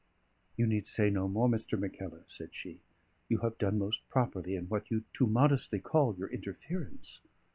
[0.57, 1.77] "You need say no more, Mr.
[1.79, 2.79] Mackellar," said she.
[3.29, 7.21] "You have done most properly in what you too modestly call your interference.